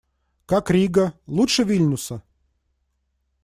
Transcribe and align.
Как 0.47 0.71
Рига? 0.71 1.13
Лучше 1.27 1.63
Вильнюса? 1.63 2.23